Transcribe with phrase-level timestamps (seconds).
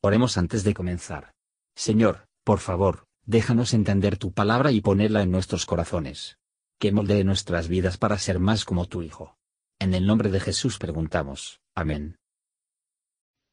[0.00, 1.32] Oremos antes de comenzar.
[1.74, 6.38] Señor, por favor, déjanos entender tu palabra y ponerla en nuestros corazones.
[6.78, 9.36] Que moldee nuestras vidas para ser más como tu Hijo.
[9.80, 11.60] En el nombre de Jesús preguntamos.
[11.74, 12.16] Amén.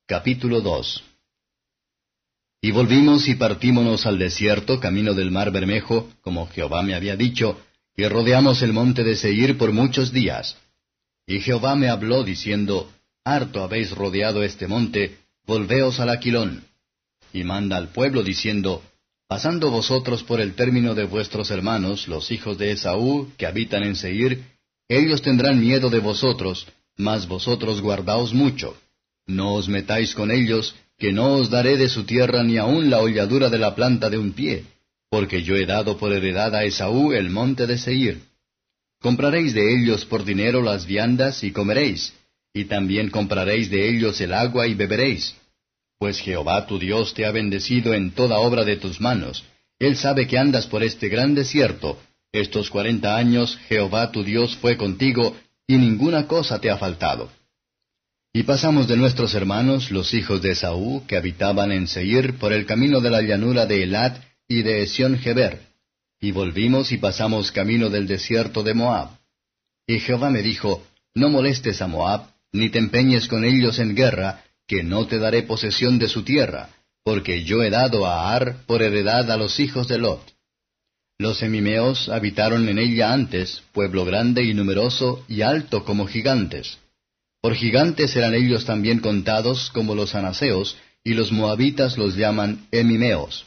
[0.08, 1.04] Capítulo 2
[2.62, 7.60] Y volvimos y partímonos al desierto, camino del mar Bermejo, como Jehová me había dicho,
[7.96, 10.58] y rodeamos el monte de Seir por muchos días.
[11.26, 12.92] Y Jehová me habló diciendo,
[13.24, 16.64] Harto habéis rodeado este monte, volveos al Aquilón.
[17.34, 18.82] Y manda al pueblo diciendo,
[19.28, 23.96] Pasando vosotros por el término de vuestros hermanos, los hijos de Esaú, que habitan en
[23.96, 24.44] Seir,
[24.88, 28.78] ellos tendrán miedo de vosotros, mas vosotros guardaos mucho.
[29.26, 33.00] No os metáis con ellos, que no os daré de su tierra ni aun la
[33.00, 34.66] holladura de la planta de un pie,
[35.10, 38.22] porque yo he dado por heredad a Esaú el monte de Seir.
[39.02, 42.14] Compraréis de ellos por dinero las viandas y comeréis,
[42.56, 45.36] y también compraréis de ellos el agua y beberéis.
[46.00, 49.44] Pues Jehová tu Dios te ha bendecido en toda obra de tus manos.
[49.78, 52.00] Él sabe que andas por este gran desierto.
[52.32, 55.36] Estos cuarenta años Jehová tu Dios fue contigo,
[55.68, 57.30] y ninguna cosa te ha faltado.
[58.32, 62.66] Y pasamos de nuestros hermanos, los hijos de Esaú, que habitaban en Seir, por el
[62.66, 64.18] camino de la llanura de Elat
[64.48, 65.60] y de Esión Geber.
[66.22, 69.10] Y volvimos y pasamos camino del desierto de Moab.
[69.86, 74.44] Y Jehová me dijo, No molestes a Moab, ni te empeñes con ellos en guerra,
[74.68, 76.70] que no te daré posesión de su tierra,
[77.04, 80.22] porque yo he dado a Ar por heredad a los hijos de Lot.
[81.18, 86.78] Los semimeos habitaron en ella antes, pueblo grande y numeroso y alto como gigantes.
[87.42, 93.46] Por gigantes eran ellos también contados como los anaseos, y los moabitas los llaman emimeos.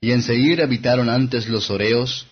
[0.00, 2.26] Y en Seir habitaron antes los oreos,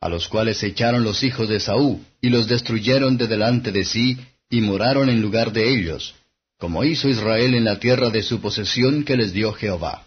[0.00, 4.18] a los cuales echaron los hijos de Saúl, y los destruyeron de delante de sí,
[4.50, 6.14] y moraron en lugar de ellos,
[6.58, 10.06] como hizo Israel en la tierra de su posesión que les dio Jehová.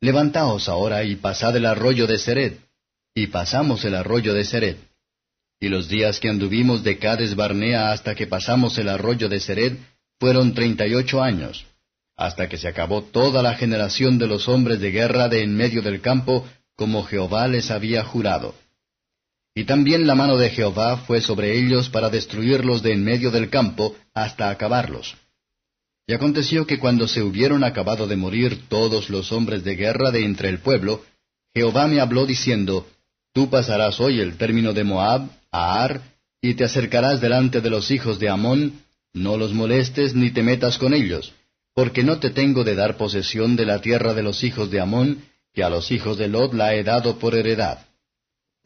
[0.00, 2.52] Levantaos ahora y pasad el arroyo de Sered.
[3.14, 4.76] Y pasamos el arroyo de Sered.
[5.60, 9.76] Y los días que anduvimos de Cades Barnea hasta que pasamos el arroyo de Sered
[10.20, 11.66] fueron treinta y ocho años,
[12.16, 15.82] hasta que se acabó toda la generación de los hombres de guerra de en medio
[15.82, 16.46] del campo,
[16.76, 18.54] como Jehová les había jurado.
[19.58, 23.50] Y también la mano de Jehová fue sobre ellos para destruirlos de en medio del
[23.50, 25.16] campo hasta acabarlos.
[26.06, 30.24] Y aconteció que cuando se hubieron acabado de morir todos los hombres de guerra de
[30.24, 31.02] entre el pueblo,
[31.52, 32.86] Jehová me habló diciendo,
[33.34, 36.02] Tú pasarás hoy el término de Moab, a Ar,
[36.40, 38.74] y te acercarás delante de los hijos de Amón,
[39.12, 41.32] no los molestes ni te metas con ellos,
[41.74, 45.24] porque no te tengo de dar posesión de la tierra de los hijos de Amón,
[45.52, 47.87] que a los hijos de Lot la he dado por heredad.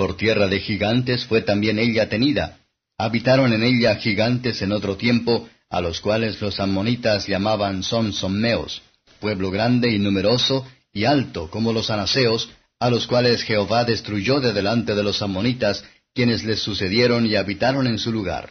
[0.03, 2.59] Por tierra de gigantes fue también ella tenida.
[2.99, 8.83] Habitaron en ella gigantes en otro tiempo, a los cuales los ammonitas llamaban son sommeos,
[9.21, 14.53] pueblo grande y numeroso y alto como los anaseos, a los cuales Jehová destruyó de
[14.53, 18.51] delante de los ammonitas, quienes les sucedieron y habitaron en su lugar.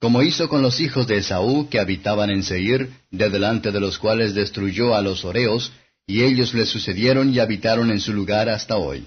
[0.00, 3.98] Como hizo con los hijos de Esaú que habitaban en Seir, de delante de los
[3.98, 5.72] cuales destruyó a los oreos,
[6.06, 9.06] y ellos les sucedieron y habitaron en su lugar hasta hoy.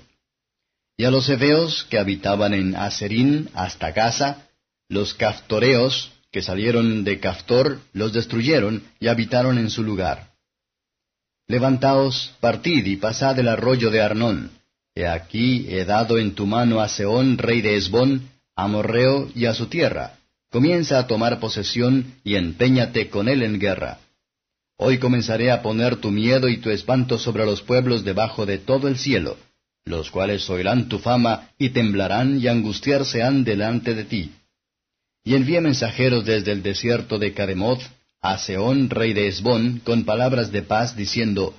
[0.99, 4.47] Y a los heveos que habitaban en Aserín hasta Gaza,
[4.89, 10.31] los caftoreos que salieron de Caftor los destruyeron y habitaron en su lugar.
[11.47, 14.49] Levantaos, partid y pasad el arroyo de Arnón.
[14.95, 19.45] He aquí he dado en tu mano a Seón, rey de Esbón, a Morreo y
[19.45, 20.15] a su tierra.
[20.49, 23.99] Comienza a tomar posesión y empeñate con él en guerra.
[24.77, 28.87] Hoy comenzaré a poner tu miedo y tu espanto sobre los pueblos debajo de todo
[28.87, 29.37] el cielo
[29.87, 34.31] los cuales oirán tu fama y temblarán y angustiarse han delante de ti.
[35.23, 37.81] Y envié mensajeros desde el desierto de Cademoth
[38.21, 41.55] a Seón, rey de Esbón, con palabras de paz, diciendo,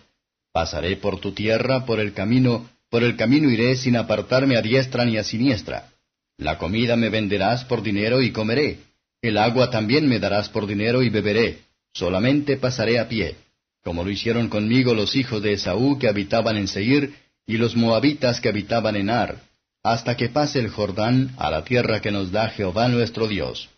[0.52, 5.04] Pasaré por tu tierra, por el camino, por el camino iré sin apartarme a diestra
[5.04, 5.90] ni a siniestra.
[6.36, 8.78] La comida me venderás por dinero y comeré.
[9.20, 11.58] El agua también me darás por dinero y beberé.
[11.92, 13.36] Solamente pasaré a pie,
[13.82, 17.14] como lo hicieron conmigo los hijos de Esaú que habitaban en Seir,
[17.48, 19.40] y los moabitas que habitaban en Ar,
[19.82, 23.70] hasta que pase el Jordán a la tierra que nos da Jehová nuestro Dios.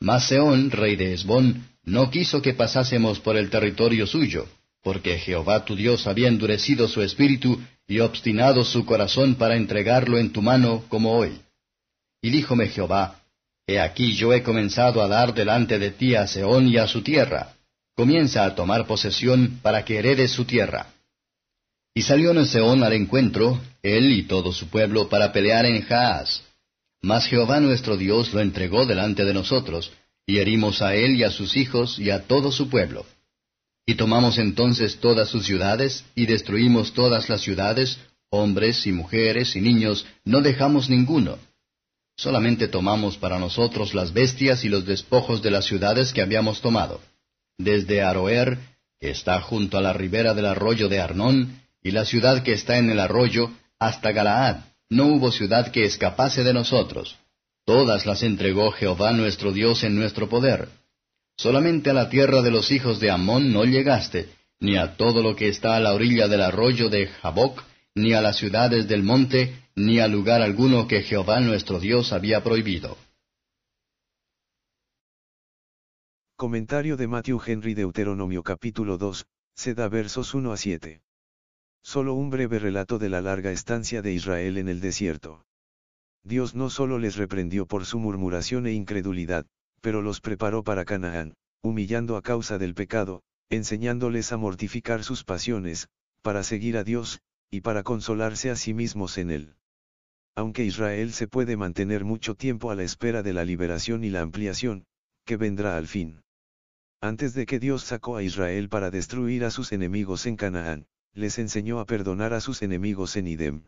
[0.00, 4.46] Mas Seón, rey de Esbón, no quiso que pasásemos por el territorio suyo,
[4.82, 10.30] porque Jehová tu Dios había endurecido su espíritu y obstinado su corazón para entregarlo en
[10.30, 11.40] tu mano como hoy.
[12.22, 13.16] Y díjome Jehová,
[13.66, 17.02] He aquí yo he comenzado a dar delante de ti a Seón y a su
[17.02, 17.54] tierra.
[17.96, 20.86] Comienza a tomar posesión para que heredes su tierra.
[21.98, 26.42] Y salió Neseón al encuentro, él y todo su pueblo, para pelear en Jaaz.
[27.02, 29.90] Mas Jehová nuestro Dios lo entregó delante de nosotros,
[30.24, 33.04] y herimos a él y a sus hijos y a todo su pueblo.
[33.84, 37.98] Y tomamos entonces todas sus ciudades, y destruimos todas las ciudades,
[38.30, 41.36] hombres y mujeres y niños, no dejamos ninguno.
[42.16, 47.00] Solamente tomamos para nosotros las bestias y los despojos de las ciudades que habíamos tomado.
[47.58, 48.56] Desde Aroer,
[49.00, 52.78] que está junto a la ribera del arroyo de Arnón, y la ciudad que está
[52.78, 57.18] en el arroyo, hasta Galaad, no hubo ciudad que escapase de nosotros.
[57.64, 60.68] Todas las entregó Jehová nuestro Dios en nuestro poder.
[61.36, 64.30] Solamente a la tierra de los hijos de Amón no llegaste,
[64.60, 67.62] ni a todo lo que está a la orilla del arroyo de Jaboc,
[67.94, 72.42] ni a las ciudades del monte, ni a lugar alguno que Jehová nuestro Dios había
[72.42, 72.96] prohibido.
[76.36, 81.02] Comentario de Matthew Henry Deuteronomio capítulo 2, se da versos 1 a 7.
[81.88, 85.46] Solo un breve relato de la larga estancia de Israel en el desierto.
[86.22, 89.46] Dios no solo les reprendió por su murmuración e incredulidad,
[89.80, 91.32] pero los preparó para Canaán,
[91.62, 95.88] humillando a causa del pecado, enseñándoles a mortificar sus pasiones,
[96.20, 99.54] para seguir a Dios, y para consolarse a sí mismos en él.
[100.34, 104.20] Aunque Israel se puede mantener mucho tiempo a la espera de la liberación y la
[104.20, 104.84] ampliación,
[105.24, 106.20] que vendrá al fin.
[107.00, 111.38] Antes de que Dios sacó a Israel para destruir a sus enemigos en Canaán, les
[111.38, 113.62] enseñó a perdonar a sus enemigos en Idem.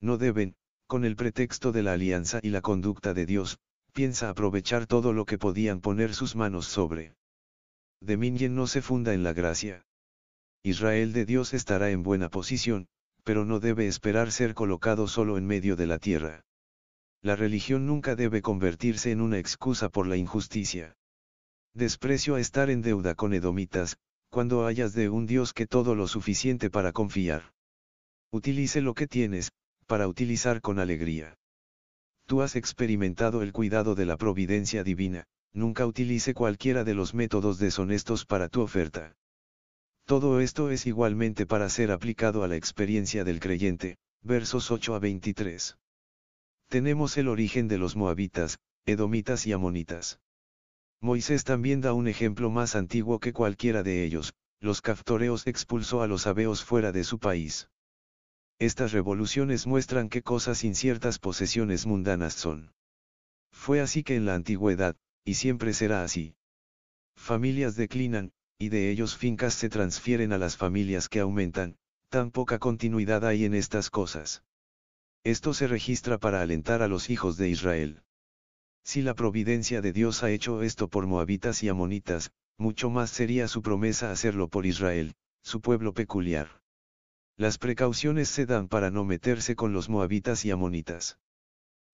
[0.00, 0.54] No deben,
[0.86, 3.58] con el pretexto de la alianza y la conducta de Dios,
[3.92, 7.14] piensa aprovechar todo lo que podían poner sus manos sobre.
[8.00, 9.84] Dominion no se funda en la gracia.
[10.62, 12.86] Israel de Dios estará en buena posición,
[13.24, 16.44] pero no debe esperar ser colocado solo en medio de la tierra.
[17.22, 20.96] La religión nunca debe convertirse en una excusa por la injusticia.
[21.74, 23.98] Desprecio a estar en deuda con edomitas,
[24.30, 27.52] cuando hayas de un Dios que todo lo suficiente para confiar.
[28.30, 29.50] Utilice lo que tienes,
[29.86, 31.36] para utilizar con alegría.
[32.26, 37.58] Tú has experimentado el cuidado de la providencia divina, nunca utilice cualquiera de los métodos
[37.58, 39.16] deshonestos para tu oferta.
[40.04, 45.00] Todo esto es igualmente para ser aplicado a la experiencia del creyente, versos 8 a
[45.00, 45.76] 23.
[46.68, 50.20] Tenemos el origen de los moabitas, edomitas y amonitas.
[51.02, 56.06] Moisés también da un ejemplo más antiguo que cualquiera de ellos, los caftoreos expulsó a
[56.06, 57.70] los abeos fuera de su país.
[58.58, 62.74] Estas revoluciones muestran qué cosas inciertas posesiones mundanas son.
[63.50, 66.34] Fue así que en la antigüedad, y siempre será así.
[67.16, 71.78] Familias declinan, y de ellos fincas se transfieren a las familias que aumentan,
[72.10, 74.44] tan poca continuidad hay en estas cosas.
[75.24, 78.02] Esto se registra para alentar a los hijos de Israel.
[78.82, 83.48] Si la providencia de Dios ha hecho esto por moabitas y amonitas, mucho más sería
[83.48, 86.60] su promesa hacerlo por Israel, su pueblo peculiar.
[87.36, 91.18] Las precauciones se dan para no meterse con los moabitas y amonitas.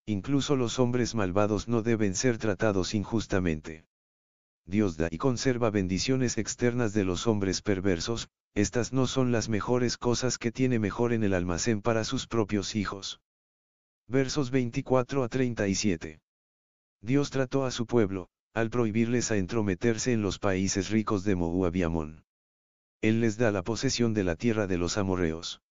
[0.05, 3.85] Incluso los hombres malvados no deben ser tratados injustamente.
[4.65, 9.97] Dios da y conserva bendiciones externas de los hombres perversos, estas no son las mejores
[9.97, 13.21] cosas que tiene mejor en el almacén para sus propios hijos.
[14.07, 16.19] Versos 24 a 37.
[17.01, 21.75] Dios trató a su pueblo, al prohibirles a entrometerse en los países ricos de Moab
[21.75, 22.25] y Amón.
[23.01, 25.61] Él les da la posesión de la tierra de los amorreos.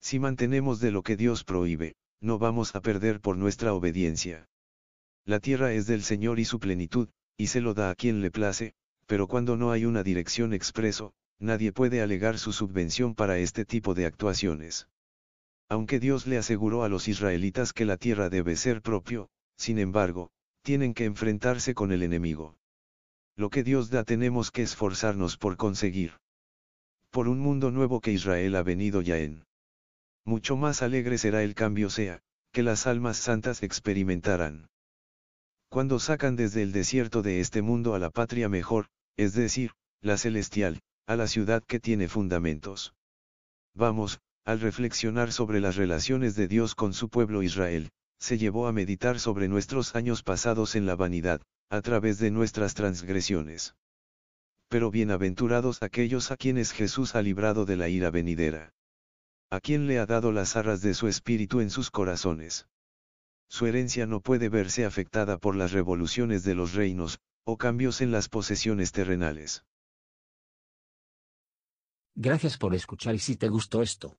[0.00, 4.48] Si mantenemos de lo que Dios prohíbe, no vamos a perder por nuestra obediencia.
[5.26, 8.30] La tierra es del Señor y su plenitud, y se lo da a quien le
[8.30, 8.74] place,
[9.06, 13.92] pero cuando no hay una dirección expreso, nadie puede alegar su subvención para este tipo
[13.92, 14.88] de actuaciones.
[15.68, 20.30] Aunque Dios le aseguró a los israelitas que la tierra debe ser propio, sin embargo,
[20.66, 22.56] tienen que enfrentarse con el enemigo.
[23.36, 26.14] Lo que Dios da tenemos que esforzarnos por conseguir
[27.12, 29.44] por un mundo nuevo que Israel ha venido ya en.
[30.24, 32.20] Mucho más alegre será el cambio sea,
[32.52, 34.66] que las almas santas experimentarán.
[35.70, 39.70] Cuando sacan desde el desierto de este mundo a la patria mejor, es decir,
[40.02, 42.92] la celestial, a la ciudad que tiene fundamentos.
[43.72, 48.72] Vamos, al reflexionar sobre las relaciones de Dios con su pueblo Israel, se llevó a
[48.72, 53.74] meditar sobre nuestros años pasados en la vanidad, a través de nuestras transgresiones
[54.68, 58.72] pero bienaventurados aquellos a quienes Jesús ha librado de la ira venidera.
[59.50, 62.66] A quien le ha dado las arras de su espíritu en sus corazones.
[63.48, 68.10] Su herencia no puede verse afectada por las revoluciones de los reinos, o cambios en
[68.10, 69.64] las posesiones terrenales.
[72.16, 74.18] Gracias por escuchar y si te gustó esto,